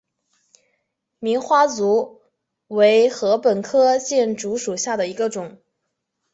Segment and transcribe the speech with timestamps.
[1.19, 2.21] 棉花竹
[2.69, 5.59] 为禾本科箭竹属下的一个种。